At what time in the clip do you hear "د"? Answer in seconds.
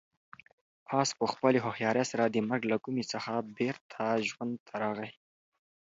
2.25-2.35